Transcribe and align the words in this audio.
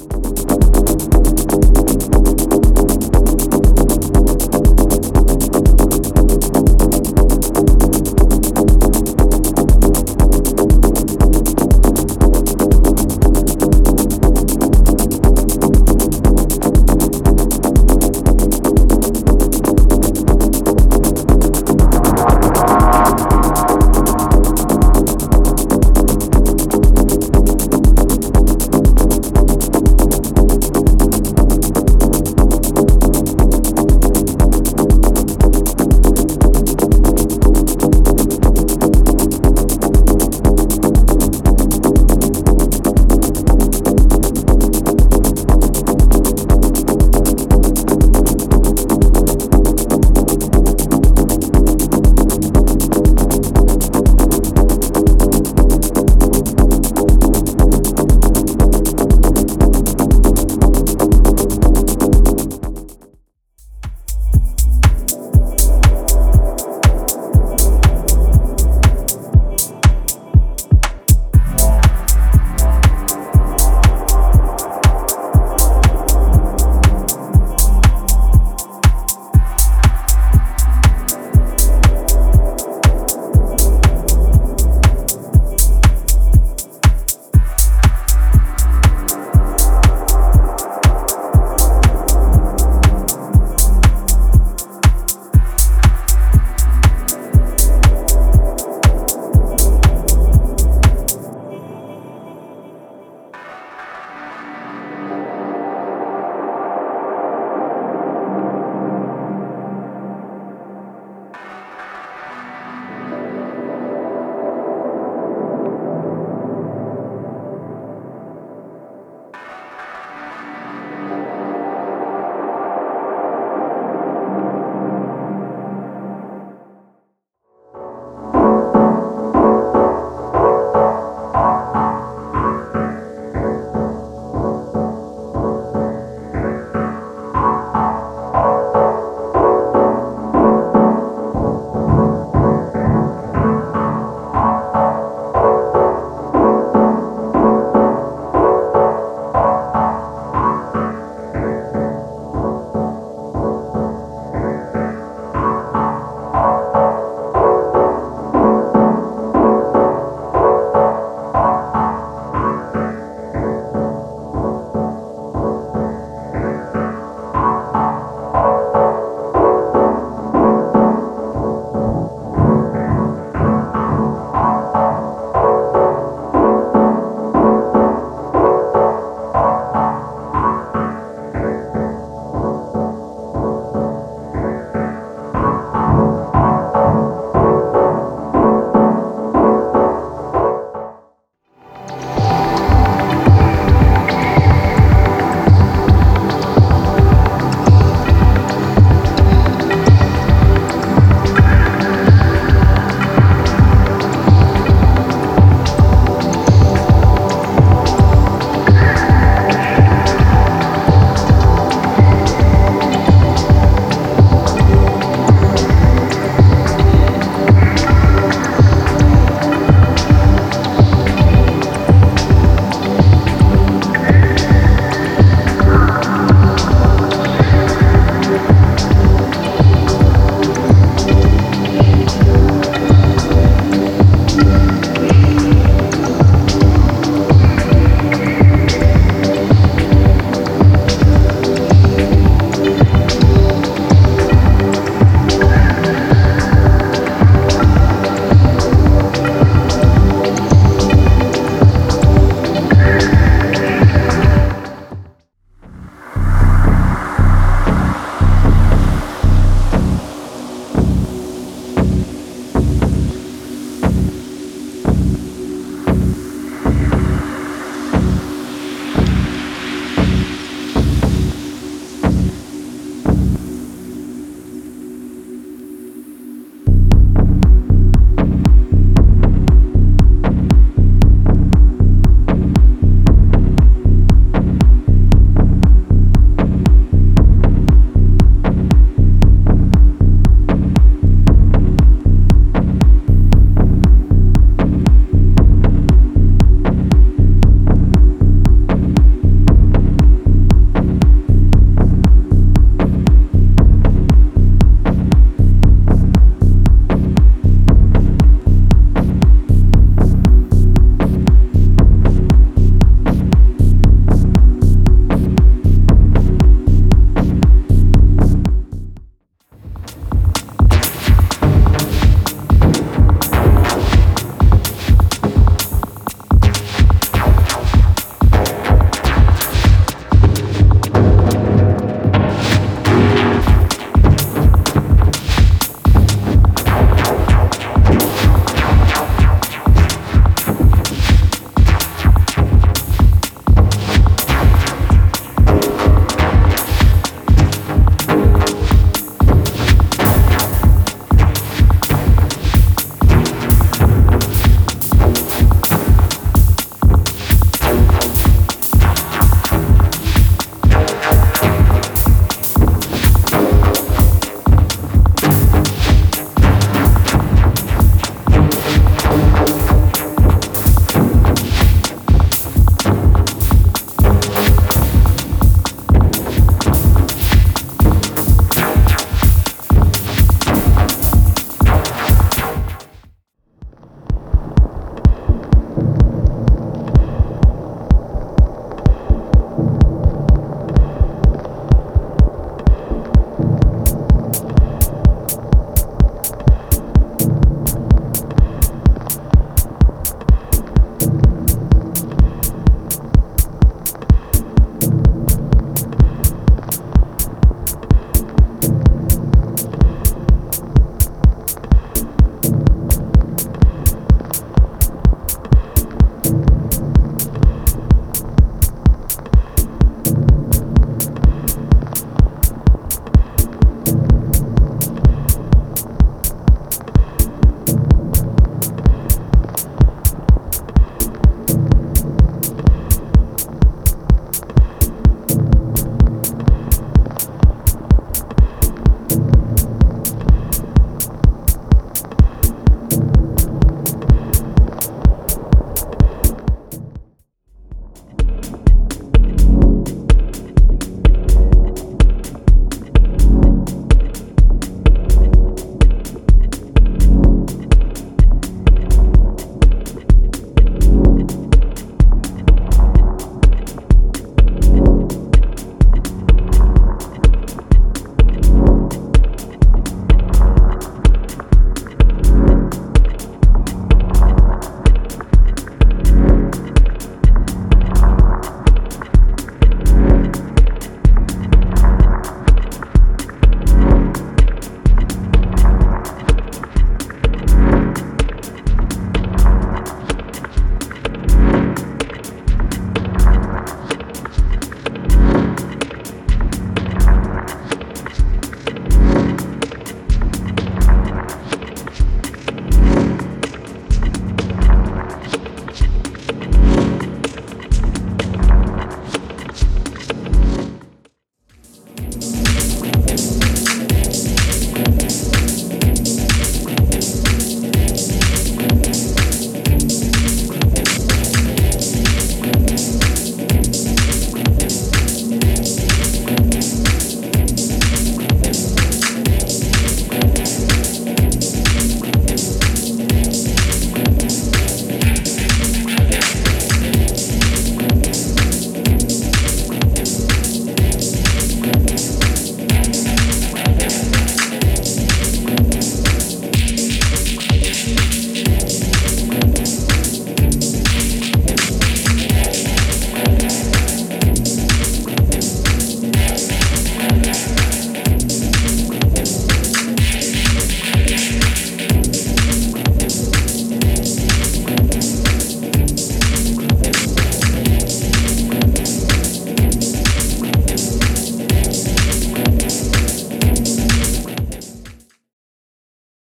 you. 0.00 0.31